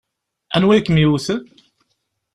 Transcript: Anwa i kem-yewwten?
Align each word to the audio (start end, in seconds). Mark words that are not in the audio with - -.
Anwa 0.55 0.73
i 0.77 0.81
kem-yewwten? 0.85 1.41